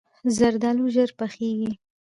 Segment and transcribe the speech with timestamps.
[0.35, 1.71] زردالو ژر پخیږي.